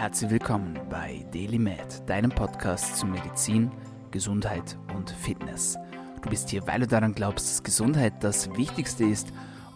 Herzlich 0.00 0.30
willkommen 0.30 0.80
bei 0.88 1.26
DailyMed, 1.30 2.08
deinem 2.08 2.30
Podcast 2.30 2.96
zu 2.96 3.04
Medizin, 3.04 3.70
Gesundheit 4.10 4.78
und 4.96 5.10
Fitness. 5.10 5.76
Du 6.22 6.30
bist 6.30 6.48
hier, 6.48 6.66
weil 6.66 6.80
du 6.80 6.86
daran 6.86 7.12
glaubst, 7.12 7.50
dass 7.50 7.62
Gesundheit 7.62 8.14
das 8.24 8.48
Wichtigste 8.56 9.04
ist 9.04 9.30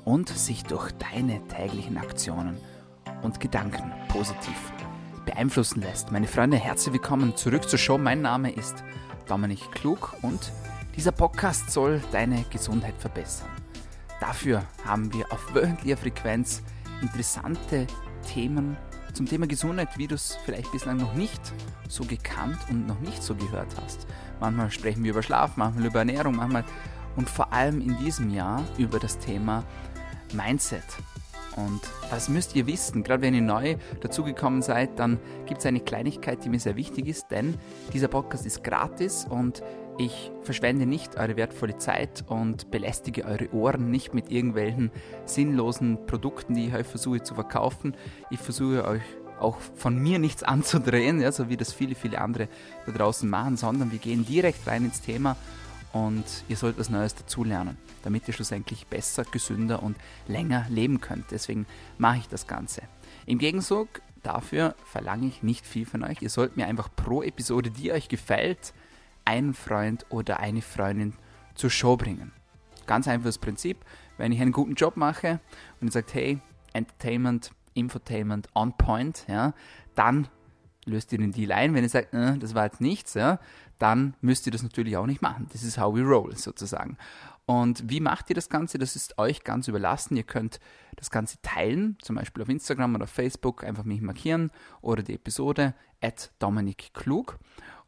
und 0.07 0.31
sich 0.31 0.63
durch 0.63 0.93
deine 0.93 1.47
täglichen 1.49 1.99
Aktionen 1.99 2.57
und 3.21 3.39
Gedanken 3.39 3.93
positiv 4.09 4.57
beeinflussen 5.27 5.83
lässt. 5.83 6.11
Meine 6.11 6.27
Freunde, 6.27 6.57
herzlich 6.57 6.95
willkommen 6.95 7.37
zurück 7.37 7.69
zur 7.69 7.79
Show. 7.79 7.99
Mein 7.99 8.23
Name 8.23 8.51
ist 8.51 8.83
Dominik 9.27 9.73
Klug 9.73 10.17
und 10.23 10.53
dieser 10.97 11.13
Podcast 11.13 11.71
soll 11.71 12.01
deine 12.13 12.47
Gesundheit 12.49 12.95
verbessern. 12.99 13.51
Dafür 14.21 14.63
haben 14.87 15.13
wir 15.13 15.31
auf 15.31 15.55
wöchentlicher 15.55 15.99
Frequenz 15.99 16.63
interessante 17.03 17.87
Themen 18.27 18.79
zum 19.15 19.27
Thema 19.27 19.47
Gesundheit, 19.47 19.97
wie 19.97 20.07
du 20.07 20.17
es 20.17 20.37
vielleicht 20.45 20.71
bislang 20.73 20.97
noch 20.99 21.15
nicht 21.15 21.41
so 21.89 22.05
gekannt 22.05 22.59
und 22.69 22.87
noch 22.87 23.01
nicht 23.01 23.23
so 23.23 23.35
gehört 23.35 23.75
hast. 23.83 24.07
Manchmal 24.41 24.71
sprechen 24.71 25.05
wir 25.05 25.13
über 25.13 25.23
Schlaf, 25.23 25.57
manchmal 25.57 25.87
über 25.87 26.01
Ernährung, 26.01 26.37
manchmal 26.37 26.65
und 27.17 27.31
vor 27.31 27.53
allem 27.53 27.81
in 27.81 27.97
diesem 27.99 28.31
Jahr 28.31 28.63
über 28.77 28.99
das 28.99 29.19
Thema 29.19 29.65
Mindset. 30.33 30.83
Und 31.57 31.81
was 32.11 32.29
müsst 32.29 32.57
ihr 32.57 32.67
wissen? 32.67 33.05
Gerade 33.05 33.23
wenn 33.23 33.35
ihr 33.35 33.43
neu 33.43 33.77
dazugekommen 34.01 34.61
seid, 34.61 34.99
dann 34.99 35.21
gibt 35.47 35.61
es 35.61 35.67
eine 35.67 35.79
Kleinigkeit, 35.79 36.45
die 36.45 36.49
mir 36.49 36.59
sehr 36.59 36.75
wichtig 36.75 37.07
ist, 37.07 37.31
denn 37.31 37.55
dieser 37.93 38.09
Podcast 38.09 38.45
ist 38.45 38.65
gratis 38.65 39.25
und 39.31 39.63
ich 39.97 40.33
verschwende 40.43 40.87
nicht 40.87 41.17
eure 41.17 41.37
wertvolle 41.37 41.77
Zeit 41.77 42.25
und 42.29 42.71
belästige 42.71 43.25
eure 43.25 43.53
Ohren 43.53 43.91
nicht 43.91 44.13
mit 44.13 44.31
irgendwelchen 44.31 44.91
sinnlosen 45.25 46.07
Produkten, 46.07 46.55
die 46.55 46.67
ich 46.67 46.75
euch 46.75 46.87
versuche 46.87 47.23
zu 47.23 47.35
verkaufen. 47.35 47.97
Ich 48.31 48.41
versuche 48.41 48.85
euch 48.87 49.03
auch 49.39 49.59
von 49.77 49.97
mir 49.97 50.19
nichts 50.19 50.43
anzudrehen, 50.43 51.21
ja, 51.21 51.31
so 51.31 51.49
wie 51.49 51.57
das 51.57 51.73
viele, 51.73 51.95
viele 51.95 52.21
andere 52.21 52.49
da 52.87 52.93
draußen 52.93 53.29
machen, 53.29 53.57
sondern 53.57 53.93
wir 53.93 53.99
gehen 53.99 54.27
direkt 54.27 54.67
rein 54.67 54.85
ins 54.85 55.01
Thema 55.01 55.37
und 55.93 56.25
ihr 56.49 56.57
sollt 56.57 56.79
was 56.79 56.91
Neues 56.91 57.15
dazulernen, 57.15 57.79
damit 58.03 58.27
ihr 58.27 58.35
schlussendlich 58.35 58.89
besser, 58.89 59.25
gesünder 59.25 59.83
und 59.83 59.97
länger 60.27 60.67
leben 60.69 61.01
könnt. 61.01 61.31
Deswegen 61.31 61.67
mache 61.99 62.19
ich 62.19 62.29
das 62.29 62.49
Ganze. 62.49 62.83
Im 63.27 63.39
Gegenzug 63.39 63.89
dafür 64.25 64.75
verlange 64.87 65.29
ich 65.29 65.45
nicht 65.45 65.65
viel 65.65 65.87
von 65.87 66.03
euch. 66.03 66.21
Ihr 66.21 66.31
sollt 66.31 66.57
mir 66.57 66.67
einfach 66.67 66.89
pro 66.97 67.23
Episode, 67.23 67.71
die 67.71 67.93
euch 67.93 68.09
gefällt, 68.09 68.75
einen 69.25 69.55
Freund 69.55 70.07
oder 70.11 70.41
eine 70.41 70.63
Freundin 70.63 71.15
zur 71.55 71.71
Show 71.71 71.97
bringen. 71.97 72.33
Ganz 72.87 73.09
einfaches 73.09 73.39
Prinzip. 73.39 73.79
Wenn 74.17 74.33
ich 74.33 74.41
einen 74.41 74.53
guten 74.53 74.75
Job 74.75 74.97
mache 74.97 75.41
und 75.81 75.89
ihr 75.89 75.93
sagt, 75.93 76.15
hey, 76.15 76.41
Entertainment, 76.73 77.53
Infotainment 77.75 78.49
on 78.55 78.77
point, 78.77 79.25
ja, 79.29 79.55
dann 79.95 80.29
löst 80.85 81.13
ihr 81.13 81.19
den 81.19 81.33
Deal 81.33 81.53
ein. 81.53 81.75
Wenn 81.75 81.85
ihr 81.85 81.89
sagt, 81.89 82.15
äh, 82.15 82.37
das 82.39 82.55
war 82.55 82.65
jetzt 82.65 82.81
nichts, 82.81 83.15
ja, 83.15 83.39
dann 83.79 84.15
müsst 84.21 84.47
ihr 84.47 84.53
das 84.53 84.63
natürlich 84.63 84.97
auch 84.97 85.07
nicht 85.07 85.23
machen. 85.23 85.49
Das 85.53 85.63
ist 85.63 85.79
how 85.79 85.95
we 85.95 86.03
roll 86.03 86.37
sozusagen. 86.37 86.97
Und 87.47 87.91
wie 87.91 88.01
macht 88.01 88.31
ihr 88.31 88.35
das 88.35 88.49
Ganze? 88.49 88.79
Das 88.79 88.97
ist 88.97 89.19
euch 89.19 89.45
ganz 89.45 89.69
überlassen. 89.69 90.17
Ihr 90.17 90.23
könnt 90.23 90.61
das 90.97 91.11
Ganze 91.11 91.41
teilen, 91.43 91.99
zum 92.01 92.17
Beispiel 92.17 92.43
auf 92.43 92.49
Instagram 92.49 92.95
oder 92.95 93.05
auf 93.05 93.11
Facebook, 93.11 93.65
einfach 93.65 93.85
mich 93.85 94.01
markieren 94.01 94.51
oder 94.81 95.03
die 95.03 95.15
Episode 95.15 95.75
at 96.01 96.31
Dominik 96.39 96.95
Klug. 96.95 97.39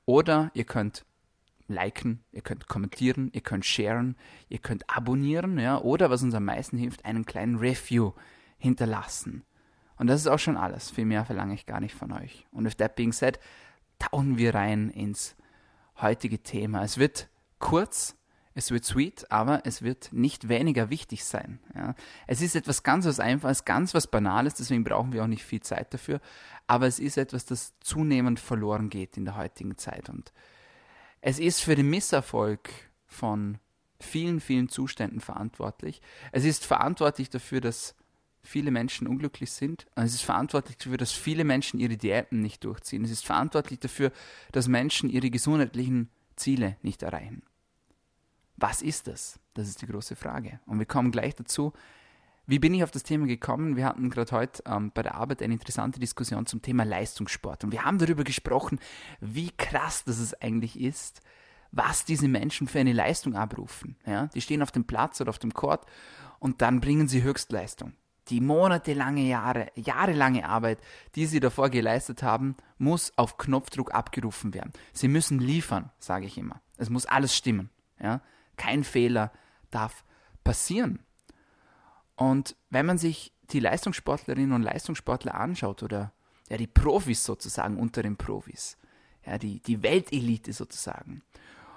Oder 0.05 0.50
ihr 0.55 0.65
könnt 0.65 1.06
liken, 1.69 2.25
ihr 2.33 2.42
könnt 2.42 2.69
kommentieren, 2.69 3.31
ihr 3.33 3.41
könnt 3.41 3.64
sharen, 3.64 4.17
ihr 4.48 4.59
könnt 4.59 4.89
abonnieren, 4.89 5.59
ja, 5.59 5.81
oder 5.81 6.11
was 6.11 6.22
uns 6.22 6.34
am 6.34 6.45
meisten 6.45 6.77
hilft, 6.77 7.05
einen 7.05 7.25
kleinen 7.25 7.56
Review 7.56 8.12
hinterlassen. 8.59 9.45
Und 9.97 10.09
das 10.09 10.20
ist 10.20 10.27
auch 10.27 10.39
schon 10.39 10.56
alles. 10.56 10.91
Viel 10.91 11.06
mehr 11.06 11.25
verlange 11.25 11.55
ich 11.55 11.67
gar 11.67 11.81
nicht 11.81 11.94
von 11.94 12.12
euch. 12.12 12.47
Und 12.50 12.64
with 12.64 12.77
that 12.77 12.97
being 12.97 13.12
said, 13.12 13.39
tauchen 13.98 14.37
wir 14.37 14.55
rein 14.55 14.91
ins 14.91 15.37
heutige 16.00 16.42
Thema. 16.42 16.83
Es 16.83 16.98
wird 16.98 17.28
kurz, 17.59 18.16
es 18.55 18.71
wird 18.71 18.84
sweet, 18.84 19.31
aber 19.31 19.62
es 19.65 19.82
wird 19.82 20.12
nicht 20.12 20.49
weniger 20.49 20.91
wichtig 20.91 21.25
sein. 21.25 21.60
Ja. 21.75 21.94
Es 22.26 22.43
ist 22.43 22.56
etwas 22.56 22.82
ganz 22.82 23.06
was 23.06 23.21
Einfaches, 23.21 23.65
ganz 23.65 23.94
was 23.94 24.06
Banales, 24.06 24.55
deswegen 24.55 24.84
brauchen 24.84 25.12
wir 25.12 25.22
auch 25.22 25.28
nicht 25.28 25.44
viel 25.44 25.60
Zeit 25.60 25.93
dafür. 25.93 26.21
Aber 26.66 26.87
es 26.87 26.99
ist 26.99 27.16
etwas, 27.16 27.47
das 27.47 27.75
zunehmend 27.81 28.41
verloren 28.41 28.91
geht 28.91 29.16
in 29.16 29.25
der 29.25 29.37
heutigen 29.37 29.76
Zeit. 29.78 30.09
Und 30.09 30.32
es 31.26 31.41
ist 31.41 31.60
für 31.60 31.75
den 31.75 31.91
Misserfolg 31.91 32.70
von 33.09 33.59
vielen, 33.98 34.38
vielen 34.38 34.69
Zuständen 34.69 35.19
verantwortlich. 35.19 36.00
Es 36.31 36.44
ist 36.44 36.64
verantwortlich 36.64 37.31
dafür, 37.31 37.60
dass 37.60 37.97
viele 38.44 38.70
Menschen 38.70 39.09
unglücklich 39.09 39.50
sind. 39.50 39.88
Es 39.97 40.14
ist 40.14 40.22
verantwortlich 40.22 40.76
dafür, 40.76 40.98
dass 40.98 41.10
viele 41.10 41.42
Menschen 41.42 41.81
ihre 41.81 41.97
Diäten 41.97 42.42
nicht 42.42 42.62
durchziehen. 42.62 43.04
Es 43.04 43.10
ist 43.10 43.26
verantwortlich 43.26 43.81
dafür, 43.81 44.12
dass 44.53 44.69
Menschen 44.69 45.10
ihre 45.10 45.28
gesundheitlichen 45.28 46.10
Ziele 46.37 46.76
nicht 46.82 47.03
erreichen. 47.03 47.43
Was 48.56 48.81
ist 48.81 49.08
das? 49.08 49.41
Das 49.54 49.66
ist 49.66 49.82
die 49.82 49.87
große 49.87 50.14
Frage. 50.14 50.60
Und 50.64 50.78
wir 50.78 50.87
kommen 50.87 51.10
gleich 51.10 51.34
dazu. 51.34 51.72
Wie 52.49 52.61
bin 52.61 52.73
ich 52.75 52.84
auf 52.84 52.93
das 52.93 53.03
Thema 53.03 53.27
gekommen? 53.27 53.77
Wir 53.77 53.84
hatten 53.87 54.09
gerade 54.09 54.31
heute 54.31 54.62
ähm, 54.67 54.93
bei 54.95 55.03
der 55.03 55.17
Arbeit 55.17 55.43
eine 55.43 55.55
interessante 55.55 55.99
Diskussion 55.99 56.47
zum 56.47 56.62
Thema 56.62 56.84
Leistungssport. 56.84 57.65
Und 57.65 57.73
wir 57.73 57.84
haben 57.84 57.99
darüber 57.99 58.23
gesprochen, 58.23 58.79
wie 59.21 59.51
krass 59.51 60.05
das 60.05 60.21
es 60.21 60.33
eigentlich 60.34 60.81
ist, 60.81 61.23
was 61.73 62.05
diese 62.05 62.29
Menschen 62.29 62.69
für 62.69 62.79
eine 62.79 62.93
Leistung 62.93 63.35
abrufen. 63.35 63.97
Ja? 64.06 64.27
Die 64.29 64.41
stehen 64.41 64.62
auf 64.62 64.71
dem 64.71 64.85
Platz 64.85 65.21
oder 65.21 65.31
auf 65.31 65.41
dem 65.41 65.55
Court 65.55 65.85
und 66.39 66.62
dann 66.62 66.81
bringen 66.81 67.09
sie 67.09 67.25
Höchstleistung. 67.25 67.95
Die 68.29 68.41
monatelange 68.41 69.23
Jahre, 69.23 69.71
jahrelange 69.75 70.49
Arbeit, 70.49 70.79
die 71.17 71.27
sie 71.27 71.41
davor 71.41 71.69
geleistet 71.69 72.23
haben, 72.23 72.56
muss 72.79 73.12
auf 73.17 73.39
Knopfdruck 73.39 73.93
abgerufen 73.93 74.55
werden. 74.55 74.73
Sie 74.93 75.09
müssen 75.09 75.41
liefern, 75.41 75.91
sage 75.99 76.27
ich 76.27 76.39
immer. 76.39 76.61
Es 76.77 76.91
muss 76.91 77.06
alles 77.06 77.35
stimmen. 77.37 77.71
Ja? 78.01 78.21
Kein 78.56 78.85
Fehler 78.85 79.33
darf 79.71 80.05
passieren. 80.45 81.01
Und 82.16 82.56
wenn 82.71 82.87
man 82.87 82.99
sich 82.99 83.32
die 83.50 83.60
Leistungssportlerinnen 83.60 84.53
und 84.53 84.62
Leistungssportler 84.62 85.34
anschaut 85.34 85.82
oder 85.82 86.12
ja, 86.49 86.56
die 86.56 86.66
Profis 86.66 87.25
sozusagen 87.25 87.78
unter 87.78 88.03
den 88.03 88.16
Profis, 88.16 88.78
ja, 89.25 89.38
die, 89.38 89.60
die 89.60 89.82
Weltelite 89.82 90.53
sozusagen, 90.53 91.22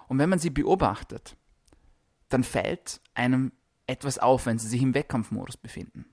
und 0.08 0.18
wenn 0.18 0.30
man 0.30 0.40
sie 0.40 0.50
beobachtet, 0.50 1.38
dann 2.30 2.44
fällt 2.44 3.00
einem 3.14 3.52
etwas 3.86 4.18
auf, 4.18 4.46
wenn 4.46 4.60
sie 4.60 4.68
sich 4.68 4.82
im 4.82 4.94
Wettkampfmodus 4.94 5.58
befinden. 5.58 6.06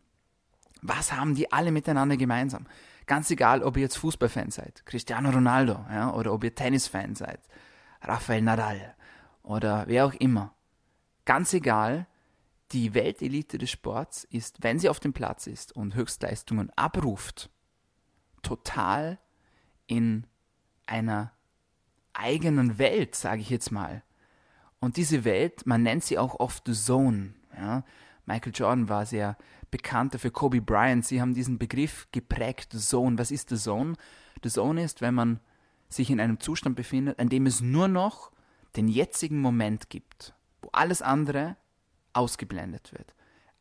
Was 0.82 1.12
haben 1.12 1.34
die 1.34 1.50
alle 1.52 1.72
miteinander 1.72 2.16
gemeinsam? 2.16 2.66
Ganz 3.06 3.30
egal, 3.30 3.62
ob 3.62 3.76
ihr 3.76 3.84
jetzt 3.84 3.98
Fußballfan 3.98 4.50
seid, 4.50 4.84
Cristiano 4.84 5.30
Ronaldo, 5.30 5.84
ja, 5.90 6.12
oder 6.12 6.32
ob 6.32 6.44
ihr 6.44 6.54
Tennisfan 6.54 7.14
seid, 7.14 7.40
Rafael 8.02 8.42
Nadal 8.42 8.94
oder 9.42 9.84
wer 9.86 10.06
auch 10.06 10.14
immer. 10.14 10.54
Ganz 11.24 11.52
egal, 11.54 12.06
die 12.72 12.94
Weltelite 12.94 13.58
des 13.58 13.70
Sports 13.70 14.24
ist, 14.24 14.62
wenn 14.62 14.78
sie 14.78 14.88
auf 14.88 15.00
dem 15.00 15.12
Platz 15.12 15.46
ist 15.46 15.72
und 15.72 15.94
Höchstleistungen 15.94 16.70
abruft, 16.76 17.50
total 18.42 19.18
in 19.86 20.26
einer 20.86 21.32
eigenen 22.12 22.78
Welt, 22.78 23.14
sage 23.14 23.40
ich 23.40 23.50
jetzt 23.50 23.70
mal. 23.70 24.02
Und 24.80 24.96
diese 24.96 25.24
Welt, 25.24 25.66
man 25.66 25.82
nennt 25.82 26.04
sie 26.04 26.18
auch 26.18 26.38
oft 26.40 26.64
The 26.66 26.72
Zone. 26.72 27.34
Ja? 27.56 27.84
Michael 28.24 28.52
Jordan 28.54 28.88
war 28.88 29.06
sehr 29.06 29.36
bekannt 29.70 30.14
dafür, 30.14 30.30
Kobe 30.30 30.60
Bryant, 30.60 31.04
sie 31.04 31.20
haben 31.20 31.34
diesen 31.34 31.58
Begriff 31.58 32.08
geprägt, 32.12 32.68
The 32.72 32.78
Zone. 32.78 33.18
Was 33.18 33.30
ist 33.30 33.48
The 33.50 33.56
Zone? 33.56 33.94
The 34.42 34.50
Zone 34.50 34.82
ist, 34.82 35.00
wenn 35.00 35.14
man 35.14 35.40
sich 35.88 36.10
in 36.10 36.20
einem 36.20 36.40
Zustand 36.40 36.76
befindet, 36.76 37.18
in 37.20 37.28
dem 37.28 37.46
es 37.46 37.60
nur 37.60 37.88
noch 37.88 38.32
den 38.76 38.88
jetzigen 38.88 39.40
Moment 39.40 39.88
gibt, 39.88 40.34
wo 40.62 40.68
alles 40.72 41.02
andere 41.02 41.56
ausgeblendet 42.16 42.92
wird. 42.92 43.14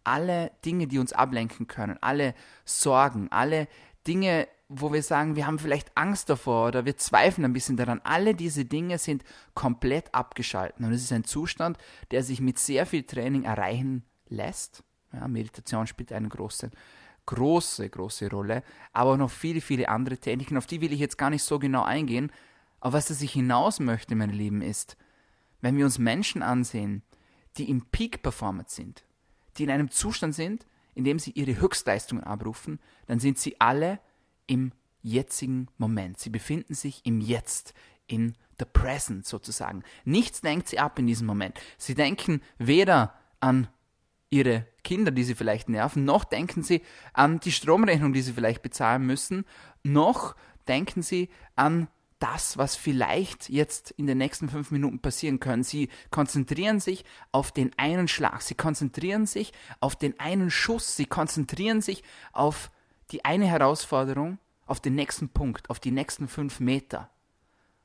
Alle 0.04 0.52
Dinge, 0.64 0.88
die 0.88 1.00
uns 1.00 1.14
ablenken 1.14 1.68
können, 1.68 1.98
alle 2.02 2.36
Sorgen, 2.64 3.32
alle 3.32 3.68
Dinge, 4.08 4.48
wo 4.68 4.94
wir 4.94 5.04
sagen, 5.04 5.36
wir 5.36 5.48
haben 5.48 5.60
vielleicht 5.60 5.96
Angst 5.96 6.30
davor 6.30 6.68
oder 6.68 6.86
wir 6.86 6.98
zweifeln 6.98 7.46
ein 7.46 7.54
bisschen 7.54 7.78
daran, 7.78 8.02
alle 8.04 8.36
diese 8.36 8.66
Dinge 8.66 8.98
sind 8.98 9.24
komplett 9.54 10.14
abgeschalten. 10.14 10.86
Und 10.86 10.94
es 10.94 11.04
ist 11.04 11.12
ein 11.12 11.24
Zustand, 11.24 11.78
der 12.12 12.24
sich 12.24 12.42
mit 12.42 12.58
sehr 12.60 12.86
viel 12.86 13.04
Training 13.04 13.44
erreichen 13.44 14.04
lässt. 14.28 14.84
Ja, 15.14 15.28
Meditation 15.28 15.88
spielt 15.88 16.12
eine 16.12 16.30
große, 16.30 16.72
große, 17.26 17.90
große 17.90 18.30
Rolle, 18.30 18.64
aber 18.94 19.18
noch 19.18 19.32
viele, 19.32 19.62
viele 19.62 19.90
andere 19.90 20.18
Techniken, 20.18 20.58
auf 20.58 20.68
die 20.68 20.82
will 20.82 20.94
ich 20.94 21.00
jetzt 21.00 21.18
gar 21.18 21.30
nicht 21.30 21.44
so 21.44 21.60
genau 21.60 21.84
eingehen. 21.84 22.32
Aber 22.80 22.94
was 22.94 23.08
das 23.08 23.22
ich 23.22 23.34
hinaus 23.34 23.80
möchte, 23.80 24.16
meine 24.16 24.34
Lieben, 24.34 24.62
ist, 24.62 24.98
wenn 25.62 25.78
wir 25.78 25.86
uns 25.86 25.98
Menschen 25.98 26.44
ansehen, 26.44 27.02
die 27.58 27.70
im 27.70 27.86
Peak 27.86 28.22
Performance 28.22 28.76
sind, 28.76 29.04
die 29.58 29.64
in 29.64 29.72
einem 29.72 29.90
Zustand 29.90 30.36
sind, 30.36 30.66
in 30.94 31.04
dem 31.04 31.20
sie 31.20 31.32
ihre 31.32 31.60
Höchstleistungen 31.60 32.24
abrufen, 32.24 32.80
dann 33.08 33.20
sind 33.20 33.38
sie 33.38 33.60
alle 33.60 34.00
im 34.48 34.72
jetzigen 35.02 35.68
Moment. 35.78 36.20
Sie 36.20 36.30
befinden 36.30 36.74
sich 36.74 37.06
im 37.06 37.22
Jetzt, 37.22 37.74
in 38.08 38.36
the 38.60 38.66
present 38.66 39.26
sozusagen. 39.26 39.84
Nichts 40.04 40.42
lenkt 40.44 40.70
sie 40.70 40.80
ab 40.80 41.00
in 41.00 41.08
diesem 41.08 41.28
Moment. 41.28 41.60
Sie 41.78 41.96
denken 41.96 42.42
weder 42.58 43.14
an 43.40 43.68
ihre 44.30 44.68
Kinder, 44.84 45.12
die 45.12 45.24
sie 45.24 45.36
vielleicht 45.36 45.70
nerven, 45.70 46.06
noch 46.06 46.24
denken 46.24 46.64
sie 46.64 46.82
an 47.14 47.40
die 47.40 47.52
Stromrechnung, 47.52 48.14
die 48.14 48.22
sie 48.22 48.34
vielleicht 48.34 48.62
bezahlen 48.62 49.06
müssen, 49.06 49.46
noch 49.84 50.36
denken 50.68 51.02
Sie 51.02 51.30
an 51.56 51.88
das, 52.20 52.58
was 52.58 52.76
vielleicht 52.76 53.50
jetzt 53.50 53.92
in 53.92 54.08
den 54.08 54.18
nächsten 54.18 54.50
fünf 54.50 54.72
Minuten 54.72 55.00
passieren 55.00 55.40
können. 55.40 55.64
Sie 55.64 55.90
konzentrieren 56.12 56.80
sich 56.80 57.04
auf 57.32 57.52
den 57.52 57.72
einen 57.78 58.08
Schlag, 58.08 58.42
sie 58.42 58.56
konzentrieren 58.56 59.26
sich 59.26 59.52
auf 59.80 59.96
den 59.96 60.20
einen 60.20 60.50
Schuss, 60.50 60.96
sie 60.96 61.06
konzentrieren 61.06 61.82
sich 61.82 62.04
auf 62.32 62.72
die 63.12 63.26
eine 63.26 63.46
Herausforderung, 63.46 64.40
auf 64.66 64.80
den 64.80 64.96
nächsten 64.96 65.30
Punkt, 65.30 65.70
auf 65.70 65.80
die 65.80 65.92
nächsten 65.92 66.28
fünf 66.28 66.60
Meter, 66.60 67.10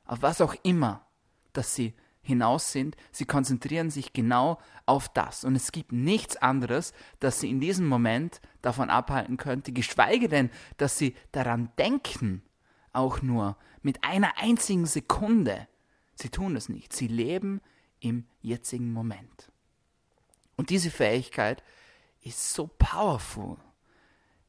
auf 0.05 0.21
was 0.21 0.41
auch 0.41 0.55
immer, 0.63 1.05
dass 1.53 1.75
sie 1.75 1.93
hinaus 2.21 2.71
sind. 2.71 2.95
Sie 3.11 3.25
konzentrieren 3.25 3.89
sich 3.89 4.13
genau 4.13 4.59
auf 4.85 5.09
das. 5.09 5.43
Und 5.43 5.55
es 5.55 5.71
gibt 5.71 5.91
nichts 5.91 6.37
anderes, 6.37 6.93
das 7.19 7.39
sie 7.39 7.49
in 7.49 7.59
diesem 7.59 7.87
Moment 7.87 8.41
davon 8.61 8.89
abhalten 8.89 9.37
könnte, 9.37 9.71
geschweige 9.71 10.29
denn, 10.29 10.49
dass 10.77 10.97
sie 10.97 11.15
daran 11.31 11.71
denken, 11.77 12.43
auch 12.93 13.21
nur 13.21 13.57
mit 13.81 14.03
einer 14.03 14.37
einzigen 14.37 14.85
Sekunde. 14.85 15.67
Sie 16.15 16.29
tun 16.29 16.55
es 16.55 16.69
nicht. 16.69 16.93
Sie 16.93 17.07
leben 17.07 17.61
im 17.99 18.25
jetzigen 18.41 18.91
Moment. 18.91 19.51
Und 20.55 20.69
diese 20.69 20.91
Fähigkeit 20.91 21.63
ist 22.21 22.53
so 22.53 22.67
powerful. 22.77 23.57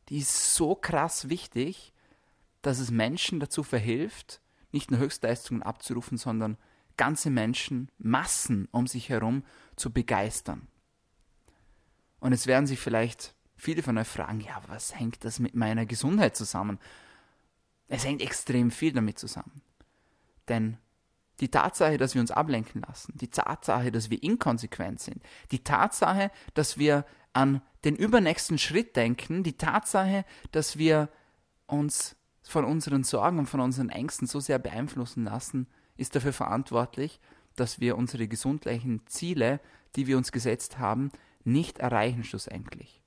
Die 0.08 0.18
ist 0.18 0.54
so 0.54 0.74
krass 0.74 1.28
wichtig, 1.28 1.92
dass 2.60 2.78
es 2.78 2.90
Menschen 2.90 3.40
dazu 3.40 3.62
verhilft, 3.62 4.40
nicht 4.72 4.90
nur 4.90 5.00
Höchstleistungen 5.00 5.62
abzurufen, 5.62 6.18
sondern 6.18 6.56
ganze 6.96 7.30
Menschen, 7.30 7.90
Massen 7.98 8.68
um 8.70 8.86
sich 8.86 9.08
herum 9.08 9.44
zu 9.76 9.90
begeistern. 9.92 10.68
Und 12.20 12.32
jetzt 12.32 12.46
werden 12.46 12.66
sich 12.66 12.78
vielleicht 12.78 13.34
viele 13.56 13.82
von 13.82 13.98
euch 13.98 14.06
fragen, 14.06 14.40
ja, 14.40 14.60
was 14.68 14.94
hängt 14.94 15.24
das 15.24 15.38
mit 15.38 15.54
meiner 15.54 15.86
Gesundheit 15.86 16.36
zusammen? 16.36 16.78
Es 17.88 18.04
hängt 18.04 18.22
extrem 18.22 18.70
viel 18.70 18.92
damit 18.92 19.18
zusammen. 19.18 19.62
Denn 20.48 20.78
die 21.40 21.50
Tatsache, 21.50 21.98
dass 21.98 22.14
wir 22.14 22.20
uns 22.20 22.30
ablenken 22.30 22.82
lassen, 22.86 23.12
die 23.16 23.28
Tatsache, 23.28 23.90
dass 23.90 24.10
wir 24.10 24.22
inkonsequent 24.22 25.00
sind, 25.00 25.22
die 25.50 25.64
Tatsache, 25.64 26.30
dass 26.54 26.78
wir 26.78 27.04
an 27.32 27.62
den 27.84 27.96
übernächsten 27.96 28.58
Schritt 28.58 28.96
denken, 28.96 29.42
die 29.42 29.56
Tatsache, 29.56 30.24
dass 30.52 30.78
wir 30.78 31.08
uns 31.66 32.16
von 32.42 32.64
unseren 32.64 33.04
Sorgen 33.04 33.38
und 33.38 33.46
von 33.46 33.60
unseren 33.60 33.88
Ängsten 33.88 34.26
so 34.26 34.40
sehr 34.40 34.58
beeinflussen 34.58 35.24
lassen, 35.24 35.66
ist 35.96 36.14
dafür 36.14 36.32
verantwortlich, 36.32 37.20
dass 37.56 37.80
wir 37.80 37.96
unsere 37.96 38.28
gesundlichen 38.28 39.06
Ziele, 39.06 39.60
die 39.96 40.06
wir 40.06 40.16
uns 40.16 40.32
gesetzt 40.32 40.78
haben, 40.78 41.10
nicht 41.44 41.78
erreichen 41.78 42.24
schlussendlich. 42.24 43.01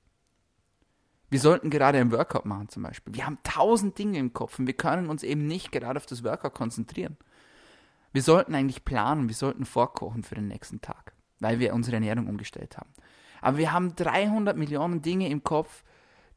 Wir 1.28 1.40
sollten 1.40 1.70
gerade 1.70 1.98
ein 1.98 2.12
Workout 2.12 2.46
machen 2.46 2.68
zum 2.68 2.84
Beispiel. 2.84 3.14
Wir 3.14 3.26
haben 3.26 3.38
tausend 3.42 3.98
Dinge 3.98 4.18
im 4.18 4.32
Kopf 4.32 4.58
und 4.58 4.66
wir 4.66 4.74
können 4.74 5.08
uns 5.08 5.22
eben 5.22 5.46
nicht 5.46 5.72
gerade 5.72 5.96
auf 5.96 6.06
das 6.06 6.22
Workout 6.22 6.54
konzentrieren. 6.54 7.16
Wir 8.12 8.22
sollten 8.22 8.54
eigentlich 8.54 8.84
planen, 8.84 9.28
wir 9.28 9.34
sollten 9.34 9.66
vorkochen 9.66 10.22
für 10.22 10.36
den 10.36 10.48
nächsten 10.48 10.80
Tag, 10.80 11.12
weil 11.40 11.58
wir 11.58 11.74
unsere 11.74 11.96
Ernährung 11.96 12.28
umgestellt 12.28 12.78
haben. 12.78 12.90
Aber 13.42 13.58
wir 13.58 13.72
haben 13.72 13.94
300 13.96 14.56
Millionen 14.56 15.02
Dinge 15.02 15.28
im 15.28 15.44
Kopf, 15.44 15.82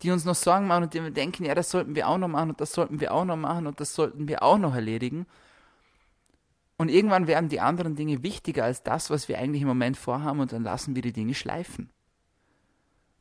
die 0.02 0.12
uns 0.12 0.26
noch 0.26 0.36
Sorgen 0.36 0.68
machen 0.68 0.84
und 0.84 0.94
die 0.94 1.04
wir 1.04 1.12
denken, 1.12 1.46
ja, 1.46 1.56
das 1.56 1.70
sollten 1.70 1.96
wir 1.96 2.08
auch 2.08 2.18
noch 2.18 2.28
machen 2.28 2.50
und 2.50 2.62
das 2.62 2.74
sollten 2.74 3.00
wir 3.00 3.14
auch 3.14 3.26
noch 3.26 3.38
machen 3.38 3.68
und 3.68 3.80
das 3.80 3.94
sollten 3.94 4.28
wir 4.28 4.44
auch 4.44 4.58
noch 4.58 4.74
erledigen. 4.74 5.26
Und 6.78 6.90
irgendwann 6.90 7.28
werden 7.28 7.50
die 7.50 7.60
anderen 7.60 7.96
Dinge 7.96 8.24
wichtiger 8.24 8.64
als 8.64 8.84
das, 8.84 9.10
was 9.10 9.28
wir 9.28 9.38
eigentlich 9.38 9.62
im 9.62 9.68
Moment 9.68 9.98
vorhaben 9.98 10.40
und 10.40 10.54
dann 10.54 10.64
lassen 10.64 10.96
wir 10.96 11.02
die 11.02 11.14
Dinge 11.14 11.34
schleifen. 11.34 11.90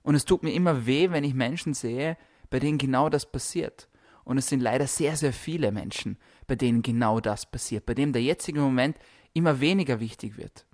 Und 0.08 0.14
es 0.14 0.25
tut 0.25 0.43
mir 0.43 0.55
immer 0.55 0.87
weh, 0.87 1.10
wenn 1.10 1.22
ich 1.22 1.34
Menschen 1.34 1.75
sehe, 1.75 2.16
bei 2.49 2.58
denen 2.58 2.78
genau 2.78 3.10
das 3.10 3.31
passiert. 3.31 3.90
Und 4.25 4.38
es 4.38 4.49
sind 4.49 4.60
leider 4.60 4.87
sehr, 4.87 5.16
sehr 5.16 5.34
viele 5.34 5.70
Menschen, 5.70 6.16
bei 6.46 6.56
denen 6.56 6.81
genau 6.81 7.20
das 7.20 7.44
passiert, 7.44 7.84
bei 7.84 7.93
denen 7.93 8.14
der 8.14 8.22
jetzige 8.22 8.58
Moment 8.58 8.96
immer 9.34 9.60
weniger 9.60 10.00
wichtig 10.00 10.38
wird. 10.38 10.64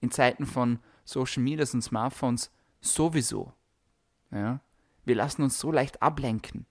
In 0.00 0.10
Zeiten 0.10 0.44
von 0.44 0.78
Social 1.06 1.42
Media 1.42 1.64
und 1.72 1.80
Smartphones 1.80 2.50
sowieso. 2.82 3.54
Ja? 4.30 4.60
Wir 5.06 5.14
lassen 5.14 5.40
uns 5.40 5.58
so 5.58 5.72
leicht 5.72 6.02
ablenken 6.02 6.66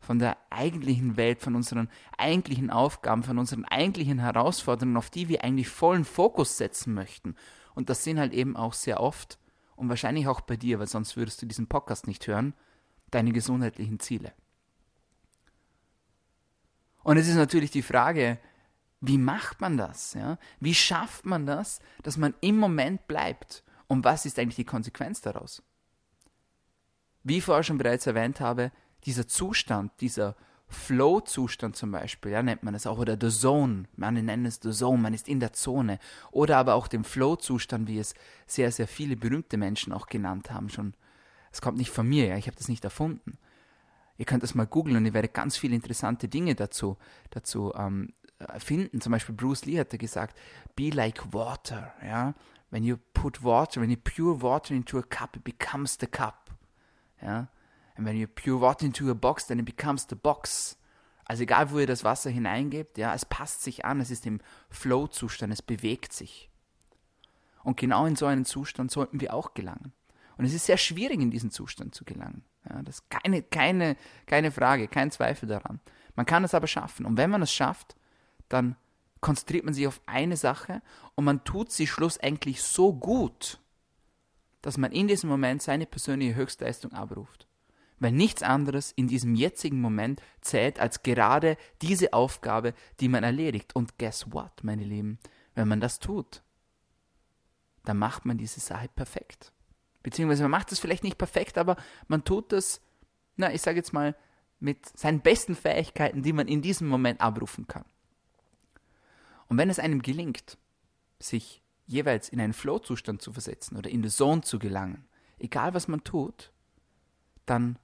von 0.00 0.18
der 0.18 0.36
eigentlichen 0.50 1.16
Welt, 1.16 1.40
von 1.40 1.54
unseren 1.54 1.88
eigentlichen 2.18 2.68
Aufgaben, 2.68 3.22
von 3.22 3.38
unseren 3.38 3.64
eigentlichen 3.64 4.18
Herausforderungen, 4.18 4.98
auf 4.98 5.08
die 5.08 5.30
wir 5.30 5.42
eigentlich 5.42 5.68
vollen 5.68 6.04
Fokus 6.04 6.58
setzen 6.58 6.92
möchten. 6.92 7.36
Und 7.74 7.88
das 7.88 8.04
sind 8.04 8.18
halt 8.18 8.34
eben 8.34 8.54
auch 8.54 8.74
sehr 8.74 9.00
oft, 9.00 9.38
und 9.76 9.88
wahrscheinlich 9.88 10.26
auch 10.28 10.40
bei 10.40 10.56
dir, 10.56 10.78
weil 10.78 10.86
sonst 10.86 11.16
würdest 11.16 11.42
du 11.42 11.46
diesen 11.46 11.68
Podcast 11.68 12.06
nicht 12.06 12.26
hören, 12.26 12.54
deine 13.10 13.32
gesundheitlichen 13.32 14.00
Ziele. 14.00 14.32
Und 17.02 17.18
es 17.18 17.28
ist 17.28 17.36
natürlich 17.36 17.70
die 17.70 17.82
Frage, 17.82 18.38
wie 19.00 19.18
macht 19.18 19.60
man 19.60 19.76
das? 19.76 20.14
Ja? 20.14 20.38
Wie 20.60 20.74
schafft 20.74 21.26
man 21.26 21.46
das, 21.46 21.80
dass 22.02 22.16
man 22.16 22.34
im 22.40 22.56
Moment 22.56 23.06
bleibt? 23.06 23.62
Und 23.86 24.04
was 24.04 24.24
ist 24.24 24.38
eigentlich 24.38 24.56
die 24.56 24.64
Konsequenz 24.64 25.20
daraus? 25.20 25.62
Wie 27.22 27.38
ich 27.38 27.44
vorher 27.44 27.62
schon 27.62 27.78
bereits 27.78 28.06
erwähnt 28.06 28.40
habe, 28.40 28.72
dieser 29.04 29.28
Zustand, 29.28 29.92
dieser 30.00 30.34
Flow-Zustand 30.74 31.76
zum 31.76 31.92
Beispiel, 31.92 32.32
ja, 32.32 32.42
nennt 32.42 32.62
man 32.62 32.74
es 32.74 32.86
auch, 32.86 32.98
oder 32.98 33.16
the 33.20 33.30
Zone, 33.30 33.84
man 33.96 34.14
nennt 34.14 34.46
es 34.46 34.60
the 34.62 34.70
Zone, 34.70 35.00
man 35.00 35.14
ist 35.14 35.28
in 35.28 35.40
der 35.40 35.52
Zone, 35.52 35.98
oder 36.30 36.58
aber 36.58 36.74
auch 36.74 36.88
den 36.88 37.04
Flow-Zustand, 37.04 37.88
wie 37.88 37.98
es 37.98 38.14
sehr, 38.46 38.70
sehr 38.70 38.88
viele 38.88 39.16
berühmte 39.16 39.56
Menschen 39.56 39.92
auch 39.92 40.06
genannt 40.06 40.50
haben 40.50 40.68
schon. 40.68 40.94
Es 41.52 41.60
kommt 41.60 41.78
nicht 41.78 41.90
von 41.90 42.06
mir, 42.08 42.26
ja, 42.26 42.36
ich 42.36 42.46
habe 42.46 42.56
das 42.56 42.68
nicht 42.68 42.84
erfunden. 42.84 43.38
Ihr 44.18 44.26
könnt 44.26 44.42
das 44.42 44.54
mal 44.54 44.66
googeln 44.66 44.96
und 44.96 45.06
ihr 45.06 45.14
werdet 45.14 45.34
ganz 45.34 45.56
viele 45.56 45.74
interessante 45.74 46.28
Dinge 46.28 46.54
dazu, 46.54 46.96
dazu 47.30 47.72
ähm, 47.74 48.12
finden. 48.58 49.00
Zum 49.00 49.12
Beispiel 49.12 49.34
Bruce 49.34 49.64
Lee 49.64 49.78
hatte 49.78 49.98
gesagt, 49.98 50.38
be 50.76 50.90
like 50.90 51.32
water, 51.32 51.92
ja. 52.04 52.34
When 52.70 52.82
you 52.82 52.96
put 53.12 53.42
water, 53.44 53.80
when 53.80 53.90
you 53.90 53.96
pour 53.96 54.42
water 54.42 54.74
into 54.74 54.98
a 54.98 55.02
cup, 55.02 55.36
it 55.36 55.44
becomes 55.44 55.96
the 55.98 56.06
cup. 56.06 56.50
Ja, 57.22 57.48
And 57.96 58.06
when 58.06 58.16
you 58.16 58.26
pour 58.26 58.60
water 58.60 58.84
into 58.84 59.10
a 59.10 59.14
box, 59.14 59.46
then 59.46 59.58
it 59.58 59.64
becomes 59.64 60.06
the 60.08 60.16
box. 60.16 60.76
Also 61.24 61.44
egal, 61.44 61.70
wo 61.70 61.78
ihr 61.78 61.86
das 61.86 62.04
Wasser 62.04 62.30
hineingebt, 62.30 62.98
ja, 62.98 63.14
es 63.14 63.24
passt 63.24 63.62
sich 63.62 63.84
an, 63.84 64.00
es 64.00 64.10
ist 64.10 64.26
im 64.26 64.40
Flow-Zustand, 64.70 65.52
es 65.52 65.62
bewegt 65.62 66.12
sich. 66.12 66.50
Und 67.62 67.78
genau 67.78 68.04
in 68.04 68.16
so 68.16 68.26
einen 68.26 68.44
Zustand 68.44 68.90
sollten 68.90 69.20
wir 69.20 69.32
auch 69.32 69.54
gelangen. 69.54 69.92
Und 70.36 70.44
es 70.44 70.52
ist 70.52 70.66
sehr 70.66 70.76
schwierig, 70.76 71.20
in 71.20 71.30
diesen 71.30 71.50
Zustand 71.50 71.94
zu 71.94 72.04
gelangen. 72.04 72.44
Ja, 72.68 72.82
das 72.82 72.96
ist 72.96 73.10
keine, 73.10 73.42
keine, 73.42 73.96
keine 74.26 74.50
Frage, 74.50 74.88
kein 74.88 75.10
Zweifel 75.10 75.48
daran. 75.48 75.80
Man 76.16 76.26
kann 76.26 76.44
es 76.44 76.54
aber 76.54 76.66
schaffen. 76.66 77.06
Und 77.06 77.16
wenn 77.16 77.30
man 77.30 77.42
es 77.42 77.52
schafft, 77.52 77.96
dann 78.48 78.76
konzentriert 79.20 79.64
man 79.64 79.72
sich 79.72 79.86
auf 79.86 80.02
eine 80.04 80.36
Sache 80.36 80.82
und 81.14 81.24
man 81.24 81.44
tut 81.44 81.72
sie 81.72 81.86
schlussendlich 81.86 82.62
so 82.62 82.92
gut, 82.92 83.60
dass 84.60 84.76
man 84.76 84.92
in 84.92 85.08
diesem 85.08 85.30
Moment 85.30 85.62
seine 85.62 85.86
persönliche 85.86 86.34
Höchstleistung 86.34 86.92
abruft 86.92 87.46
weil 88.04 88.12
nichts 88.12 88.42
anderes 88.42 88.92
in 88.92 89.08
diesem 89.08 89.34
jetzigen 89.34 89.80
Moment 89.80 90.20
zählt 90.42 90.78
als 90.78 91.02
gerade 91.02 91.56
diese 91.80 92.12
Aufgabe, 92.12 92.74
die 93.00 93.08
man 93.08 93.24
erledigt. 93.24 93.74
Und 93.74 93.96
guess 93.96 94.30
what, 94.30 94.62
meine 94.62 94.84
Lieben, 94.84 95.18
wenn 95.54 95.68
man 95.68 95.80
das 95.80 96.00
tut, 96.00 96.42
dann 97.82 97.96
macht 97.96 98.26
man 98.26 98.36
diese 98.36 98.60
Sache 98.60 98.88
perfekt. 98.94 99.52
Beziehungsweise 100.02 100.42
man 100.42 100.50
macht 100.50 100.70
es 100.70 100.80
vielleicht 100.80 101.02
nicht 101.02 101.16
perfekt, 101.16 101.56
aber 101.56 101.76
man 102.06 102.24
tut 102.24 102.52
es, 102.52 102.82
na, 103.36 103.54
ich 103.54 103.62
sage 103.62 103.78
jetzt 103.78 103.94
mal, 103.94 104.14
mit 104.60 104.86
seinen 104.98 105.22
besten 105.22 105.56
Fähigkeiten, 105.56 106.22
die 106.22 106.34
man 106.34 106.46
in 106.46 106.60
diesem 106.60 106.88
Moment 106.88 107.22
abrufen 107.22 107.66
kann. 107.66 107.86
Und 109.48 109.56
wenn 109.56 109.70
es 109.70 109.78
einem 109.78 110.02
gelingt, 110.02 110.58
sich 111.18 111.62
jeweils 111.86 112.28
in 112.28 112.38
einen 112.38 112.52
Flow-Zustand 112.52 113.22
zu 113.22 113.32
versetzen 113.32 113.78
oder 113.78 113.88
in 113.88 114.02
die 114.02 114.10
Zone 114.10 114.42
zu 114.42 114.58
gelangen, 114.58 115.06
egal 115.38 115.72
was 115.72 115.88
man 115.88 116.04
tut, 116.04 116.52
dann 117.46 117.78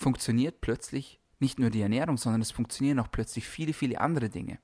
funktioniert 0.00 0.62
plötzlich 0.62 1.20
nicht 1.40 1.58
nur 1.58 1.70
die 1.70 1.82
Ernährung, 1.82 2.16
sondern 2.16 2.40
es 2.40 2.50
funktionieren 2.50 2.98
auch 2.98 3.10
plötzlich 3.10 3.46
viele, 3.46 3.74
viele 3.74 4.00
andere 4.00 4.30
Dinge. 4.30 4.58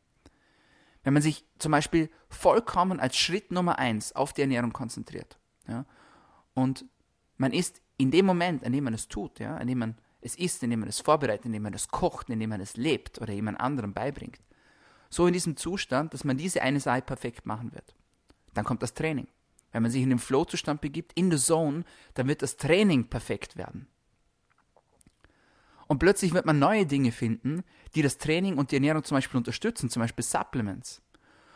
Wenn 1.04 1.12
man 1.12 1.22
sich 1.22 1.44
zum 1.58 1.72
Beispiel 1.72 2.10
vollkommen 2.28 2.98
als 2.98 3.16
Schritt 3.16 3.52
Nummer 3.52 3.78
eins 3.78 4.16
auf 4.16 4.32
die 4.32 4.40
Ernährung 4.40 4.72
konzentriert 4.72 5.38
ja, 5.68 5.84
und 6.54 6.86
man 7.36 7.52
ist 7.52 7.82
in 7.98 8.10
dem 8.10 8.26
Moment, 8.26 8.64
an 8.64 8.72
dem 8.72 8.84
man 8.84 8.94
es 8.94 9.08
tut, 9.08 9.38
ja, 9.38 9.56
an 9.56 9.66
dem 9.66 9.78
man 9.78 9.98
es 10.20 10.36
isst, 10.36 10.62
indem 10.62 10.80
man 10.80 10.88
es 10.88 11.00
vorbereitet, 11.00 11.46
indem 11.46 11.62
man 11.62 11.74
es 11.74 11.88
kocht, 11.88 12.30
indem 12.30 12.50
man 12.50 12.60
es 12.60 12.76
lebt 12.76 13.20
oder 13.20 13.32
jemand 13.32 13.60
anderem 13.60 13.92
beibringt, 13.92 14.40
so 15.10 15.26
in 15.26 15.34
diesem 15.34 15.56
Zustand, 15.56 16.14
dass 16.14 16.24
man 16.24 16.38
diese 16.38 16.62
eine 16.62 16.80
Sache 16.80 17.02
perfekt 17.02 17.46
machen 17.46 17.72
wird. 17.72 17.94
Dann 18.54 18.64
kommt 18.64 18.82
das 18.82 18.94
Training. 18.94 19.28
Wenn 19.72 19.82
man 19.82 19.92
sich 19.92 20.02
in 20.02 20.08
den 20.08 20.18
Flow-Zustand 20.18 20.80
begibt, 20.80 21.12
in 21.12 21.30
the 21.30 21.36
Zone, 21.36 21.84
dann 22.14 22.26
wird 22.26 22.40
das 22.40 22.56
Training 22.56 23.08
perfekt 23.08 23.56
werden. 23.56 23.86
Und 25.88 25.98
plötzlich 25.98 26.34
wird 26.34 26.46
man 26.46 26.58
neue 26.58 26.86
Dinge 26.86 27.12
finden, 27.12 27.62
die 27.94 28.02
das 28.02 28.18
Training 28.18 28.58
und 28.58 28.70
die 28.70 28.76
Ernährung 28.76 29.04
zum 29.04 29.16
Beispiel 29.16 29.38
unterstützen, 29.38 29.88
zum 29.88 30.02
Beispiel 30.02 30.24
Supplements. 30.24 31.00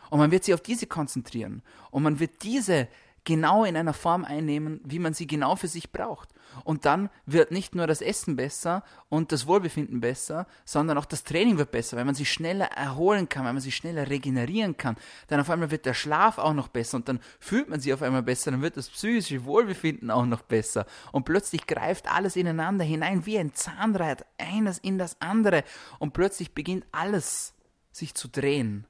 Und 0.09 0.19
man 0.19 0.31
wird 0.31 0.43
sich 0.43 0.53
auf 0.53 0.61
diese 0.61 0.87
konzentrieren. 0.87 1.61
Und 1.89 2.03
man 2.03 2.19
wird 2.19 2.43
diese 2.43 2.87
genau 3.23 3.65
in 3.65 3.77
einer 3.77 3.93
Form 3.93 4.25
einnehmen, 4.25 4.81
wie 4.83 4.99
man 4.99 5.13
sie 5.13 5.27
genau 5.27 5.55
für 5.55 5.67
sich 5.67 5.91
braucht. 5.91 6.29
Und 6.63 6.85
dann 6.85 7.09
wird 7.25 7.51
nicht 7.51 7.75
nur 7.75 7.87
das 7.87 8.01
Essen 8.01 8.35
besser 8.35 8.83
und 9.09 9.31
das 9.31 9.47
Wohlbefinden 9.47 10.01
besser, 10.01 10.47
sondern 10.65 10.97
auch 10.97 11.05
das 11.05 11.23
Training 11.23 11.57
wird 11.57 11.71
besser, 11.71 11.97
weil 11.97 12.05
man 12.05 12.15
sich 12.15 12.31
schneller 12.31 12.65
erholen 12.65 13.29
kann, 13.29 13.45
weil 13.45 13.53
man 13.53 13.61
sich 13.61 13.75
schneller 13.75 14.09
regenerieren 14.09 14.75
kann. 14.75 14.97
Dann 15.27 15.39
auf 15.39 15.49
einmal 15.49 15.71
wird 15.71 15.85
der 15.85 15.93
Schlaf 15.93 16.37
auch 16.37 16.53
noch 16.53 16.67
besser 16.67 16.97
und 16.97 17.07
dann 17.07 17.19
fühlt 17.39 17.69
man 17.69 17.79
sich 17.79 17.93
auf 17.93 18.01
einmal 18.01 18.23
besser, 18.23 18.51
dann 18.51 18.61
wird 18.61 18.77
das 18.77 18.89
psychische 18.89 19.45
Wohlbefinden 19.45 20.11
auch 20.11 20.25
noch 20.25 20.41
besser. 20.41 20.85
Und 21.11 21.23
plötzlich 21.23 21.67
greift 21.67 22.11
alles 22.11 22.35
ineinander 22.35 22.83
hinein 22.83 23.25
wie 23.25 23.37
ein 23.37 23.53
Zahnrad, 23.53 24.25
eines 24.37 24.77
in 24.79 24.97
das 24.97 25.21
andere. 25.21 25.63
Und 25.99 26.13
plötzlich 26.13 26.53
beginnt 26.53 26.85
alles 26.91 27.53
sich 27.91 28.15
zu 28.15 28.27
drehen 28.27 28.87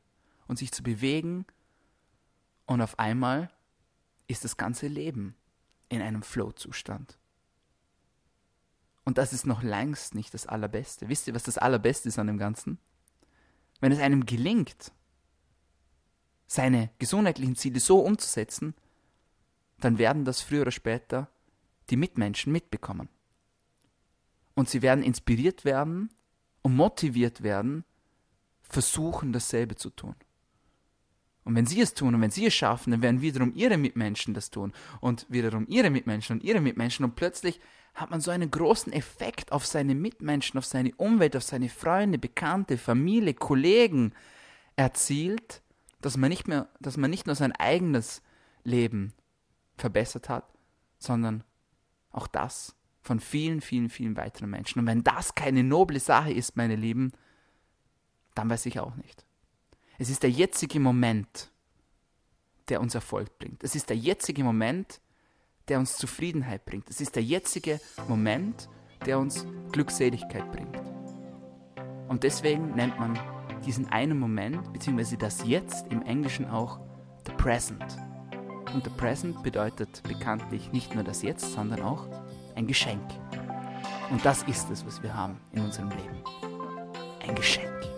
und 0.48 0.58
sich 0.58 0.72
zu 0.72 0.84
bewegen. 0.84 1.46
Und 2.66 2.82
auf 2.82 2.98
einmal 3.00 3.50
ist 4.32 4.44
das 4.44 4.58
ganze 4.58 4.88
Leben 4.88 5.36
in 5.90 6.02
einem 6.02 6.24
Flow-Zustand. 6.24 7.18
Und 9.04 9.18
das 9.18 9.34
ist 9.34 9.46
noch 9.46 9.64
längst 9.64 10.16
nicht 10.16 10.34
das 10.34 10.46
Allerbeste. 10.46 11.10
Wisst 11.10 11.28
ihr, 11.28 11.34
was 11.34 11.44
das 11.44 11.58
Allerbeste 11.58 12.10
ist 12.10 12.20
an 12.20 12.28
dem 12.28 12.38
Ganzen? 12.38 12.78
Wenn 13.80 13.92
es 13.92 14.00
einem 14.00 14.26
gelingt, 14.26 14.92
seine 16.48 16.92
gesundheitlichen 17.00 17.56
Ziele 17.56 17.80
so 17.80 18.00
umzusetzen, 18.00 18.76
dann 19.80 19.98
werden 19.98 20.26
das 20.26 20.42
früher 20.42 20.62
oder 20.62 20.72
später 20.72 21.30
die 21.90 21.98
Mitmenschen 21.98 22.52
mitbekommen. 22.52 23.10
Und 24.54 24.70
sie 24.70 24.82
werden 24.82 25.04
inspiriert 25.04 25.66
werden 25.66 26.12
und 26.62 26.76
motiviert 26.76 27.42
werden, 27.42 27.86
versuchen, 28.62 29.34
dasselbe 29.34 29.76
zu 29.76 29.90
tun. 29.90 30.16
Und 31.44 31.56
wenn 31.56 31.66
sie 31.66 31.82
es 31.82 31.94
tun 31.94 32.14
und 32.14 32.22
wenn 32.22 32.32
sie 32.32 32.46
es 32.46 32.54
schaffen, 32.54 32.92
dann 32.92 33.02
werden 33.02 33.22
wiederum 33.22 33.54
ihre 33.56 33.78
Mitmenschen 33.78 34.34
das 34.34 34.52
tun 34.52 34.74
und 35.00 35.26
wiederum 35.30 35.66
ihre 35.68 35.90
Mitmenschen 35.90 36.38
und 36.38 36.44
ihre 36.44 36.62
Mitmenschen 36.62 37.04
und 37.04 37.16
plötzlich 37.16 37.60
hat 37.94 38.10
man 38.12 38.22
so 38.22 38.32
einen 38.32 38.50
großen 38.50 38.94
Effekt 38.94 39.52
auf 39.52 39.66
seine 39.66 39.96
Mitmenschen, 39.96 40.58
auf 40.58 40.66
seine 40.66 40.94
Umwelt, 40.96 41.36
auf 41.36 41.44
seine 41.44 41.68
Freunde, 41.68 42.18
Bekannte, 42.18 42.78
Familie, 42.78 43.34
Kollegen 43.34 44.14
erzielt, 44.76 45.62
dass 46.00 46.16
man 46.16 46.30
nicht 46.30 46.48
mehr, 46.48 46.70
dass 46.80 46.98
man 46.98 47.12
nicht 47.12 47.26
nur 47.26 47.36
sein 47.36 47.52
eigenes 47.52 48.22
Leben 48.64 49.14
verbessert 49.78 50.30
hat, 50.30 50.46
sondern 51.00 51.44
auch 52.12 52.28
das 52.28 52.76
von 53.02 53.20
vielen, 53.20 53.62
vielen, 53.62 53.90
vielen 53.90 54.16
weiteren 54.16 54.52
Menschen. 54.52 54.80
Und 54.80 54.86
wenn 54.86 55.04
das 55.04 55.36
keine 55.36 55.64
noble 55.64 56.00
Sache 56.00 56.32
ist, 56.32 56.56
meine 56.56 56.76
Lieben, 56.76 57.12
dann 58.36 58.50
weiß 58.50 58.66
ich 58.68 58.80
auch 58.80 58.96
nicht. 58.96 59.26
Es 60.02 60.10
ist 60.10 60.24
der 60.24 60.32
jetzige 60.32 60.80
Moment, 60.80 61.52
der 62.70 62.82
uns 62.82 62.96
Erfolg 62.96 63.38
bringt. 63.38 63.64
Es 63.64 63.76
ist 63.76 63.88
der 63.88 63.98
jetzige 63.98 64.44
Moment, 64.44 65.00
der 65.68 65.78
uns 65.78 65.96
Zufriedenheit 65.96 66.66
bringt. 66.66 66.90
Es 66.90 67.02
ist 67.02 67.16
der 67.16 67.22
jetzige 67.22 67.80
Moment, 68.08 68.68
der 69.06 69.20
uns 69.20 69.46
Glückseligkeit 69.72 70.52
bringt. 70.52 70.76
Und 72.08 72.24
deswegen 72.24 72.72
nennt 72.72 73.00
man 73.00 73.20
diesen 73.64 73.90
einen 73.90 74.18
Moment, 74.18 74.74
beziehungsweise 74.74 75.20
das 75.20 75.46
Jetzt 75.46 75.86
im 75.92 76.02
Englischen 76.02 76.50
auch 76.50 76.80
the 77.28 77.34
present. 77.34 77.96
Und 78.74 78.84
the 78.84 78.90
present 78.98 79.44
bedeutet 79.44 80.02
bekanntlich 80.02 80.72
nicht 80.72 80.96
nur 80.96 81.04
das 81.04 81.22
Jetzt, 81.22 81.54
sondern 81.54 81.84
auch 81.84 82.08
ein 82.56 82.66
Geschenk. 82.66 83.08
Und 84.10 84.26
das 84.26 84.42
ist 84.48 84.68
es, 84.72 84.84
was 84.84 85.04
wir 85.04 85.14
haben 85.14 85.40
in 85.52 85.62
unserem 85.62 85.90
Leben. 85.90 86.24
Ein 87.20 87.36
Geschenk. 87.36 87.91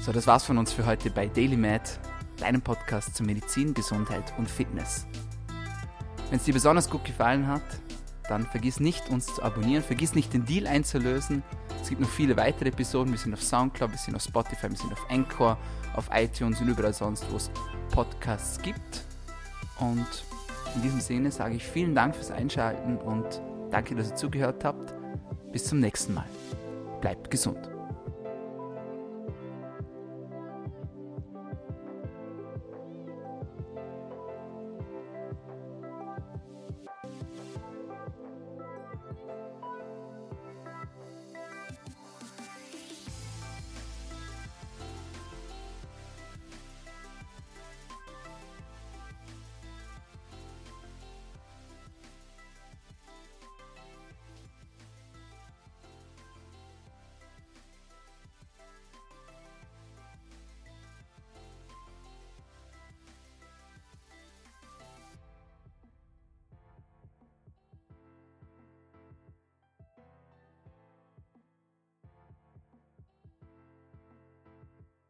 So, 0.00 0.12
das 0.12 0.26
war's 0.26 0.44
von 0.44 0.56
uns 0.56 0.72
für 0.72 0.86
heute 0.86 1.10
bei 1.10 1.26
DailyMed 1.26 2.00
deinem 2.38 2.62
Podcast 2.62 3.14
zu 3.14 3.22
Medizin, 3.22 3.74
Gesundheit 3.74 4.32
und 4.38 4.50
Fitness. 4.50 5.06
Wenn 6.30 6.38
es 6.38 6.44
dir 6.44 6.54
besonders 6.54 6.88
gut 6.88 7.04
gefallen 7.04 7.46
hat, 7.46 7.62
dann 8.26 8.46
vergiss 8.46 8.80
nicht, 8.80 9.10
uns 9.10 9.26
zu 9.26 9.42
abonnieren, 9.42 9.82
vergiss 9.82 10.14
nicht, 10.14 10.32
den 10.32 10.46
Deal 10.46 10.66
einzulösen. 10.66 11.42
Es 11.82 11.90
gibt 11.90 12.00
noch 12.00 12.08
viele 12.08 12.36
weitere 12.38 12.70
Episoden. 12.70 13.12
Wir 13.12 13.18
sind 13.18 13.34
auf 13.34 13.42
Soundcloud, 13.42 13.90
wir 13.90 13.98
sind 13.98 14.14
auf 14.14 14.22
Spotify, 14.22 14.70
wir 14.70 14.76
sind 14.78 14.92
auf 14.92 15.04
Anchor, 15.10 15.58
auf 15.94 16.08
iTunes 16.14 16.62
und 16.62 16.68
überall 16.68 16.94
sonst, 16.94 17.30
wo 17.30 17.36
es 17.36 17.50
Podcasts 17.90 18.60
gibt. 18.62 19.04
Und 19.78 20.06
in 20.76 20.82
diesem 20.82 21.00
Sinne 21.00 21.30
sage 21.30 21.56
ich 21.56 21.64
vielen 21.64 21.94
Dank 21.94 22.16
fürs 22.16 22.30
Einschalten 22.30 22.96
und 22.96 23.42
danke, 23.70 23.94
dass 23.96 24.08
ihr 24.08 24.16
zugehört 24.16 24.64
habt. 24.64 24.94
Bis 25.52 25.64
zum 25.64 25.80
nächsten 25.80 26.14
Mal. 26.14 26.26
Bleibt 27.02 27.30
gesund. 27.30 27.69